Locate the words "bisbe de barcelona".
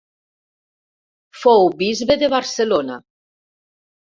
1.83-2.99